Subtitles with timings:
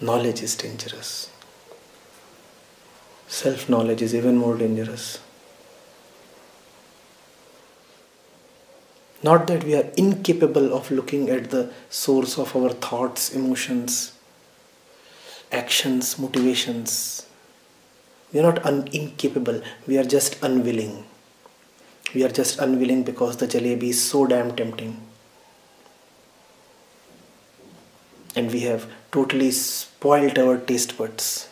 [0.00, 1.30] knowledge is dangerous.
[3.26, 5.18] Self knowledge is even more dangerous.
[9.22, 14.12] Not that we are incapable of looking at the source of our thoughts, emotions,
[15.50, 17.26] actions, motivations.
[18.32, 21.04] We are not un- incapable, we are just unwilling.
[22.14, 25.07] We are just unwilling because the jalebi is so damn tempting.
[28.38, 31.48] And we have totally spoilt our taste buds.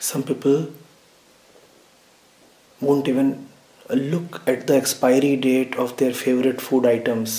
[0.00, 0.70] Some people
[2.80, 3.48] won't even
[3.90, 7.36] look at the expiry date of their favorite food items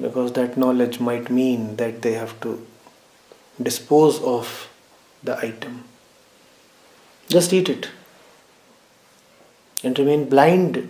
[0.00, 2.54] because that knowledge might mean that they have to
[3.62, 4.68] dispose of
[5.22, 5.82] the item.
[7.28, 7.88] Just eat it
[9.82, 10.88] and remain blind.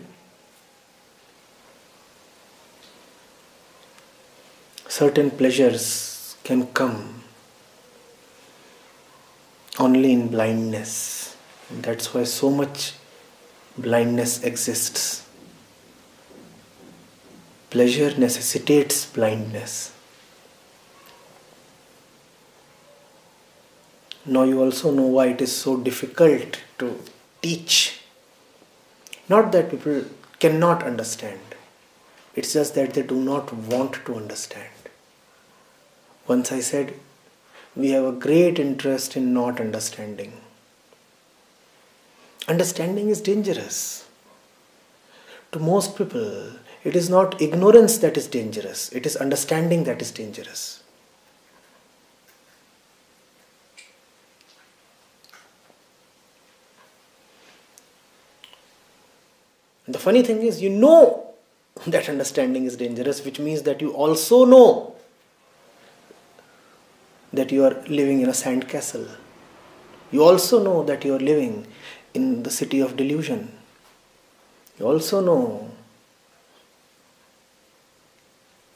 [4.89, 7.23] Certain pleasures can come
[9.79, 11.37] only in blindness.
[11.71, 12.95] That's why so much
[13.79, 15.27] blindness exists.
[17.71, 19.93] Pleasure necessitates blindness.
[24.27, 27.01] Now you also know why it is so difficult to
[27.41, 28.02] teach.
[29.33, 30.05] Not that people
[30.41, 31.55] cannot understand,
[32.35, 34.91] it's just that they do not want to understand.
[36.27, 36.95] Once I said,
[37.75, 40.35] we have a great interest in not understanding.
[42.47, 44.07] Understanding is dangerous.
[45.53, 46.53] To most people,
[46.85, 50.82] it is not ignorance that is dangerous, it is understanding that is dangerous.
[59.93, 61.27] The funny thing is, you know
[61.87, 64.95] that understanding is dangerous, which means that you also know
[67.33, 69.07] that you are living in a sand castle.
[70.11, 71.67] You also know that you are living
[72.15, 73.53] in the city of delusion.
[74.79, 75.71] You also know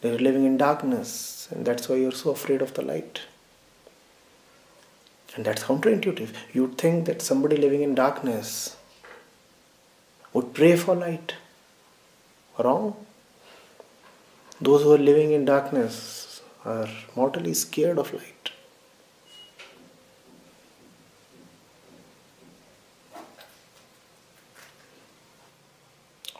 [0.00, 3.22] that you're living in darkness, and that's why you're so afraid of the light.
[5.34, 6.31] And that's counterintuitive.
[6.53, 8.77] You'd think that somebody living in darkness
[10.36, 11.34] would pray for light.
[12.58, 12.94] Wrong.
[14.60, 18.50] Those who are living in darkness are mortally scared of light.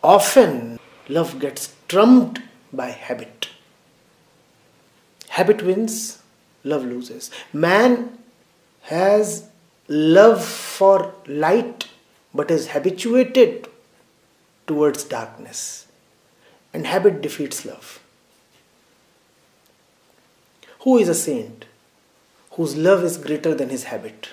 [0.03, 0.79] Often,
[1.09, 2.41] love gets trumped
[2.73, 3.49] by habit.
[5.39, 6.19] Habit wins,
[6.65, 7.31] love loses.
[7.53, 8.19] Man
[8.83, 9.49] has
[9.89, 11.89] love for light
[12.35, 13.67] but is habituated
[14.67, 15.87] towards darkness.
[16.73, 18.01] And habit defeats love.
[20.81, 21.65] Who is a saint
[22.53, 24.29] whose love is greater than his habit?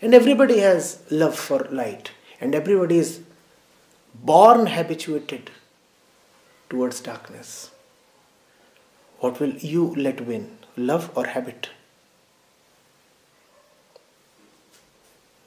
[0.00, 3.20] And everybody has love for light, and everybody is
[4.14, 5.50] born habituated
[6.68, 7.70] towards darkness.
[9.20, 11.70] What will you let win, love or habit?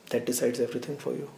[0.09, 1.30] That decides everything for you.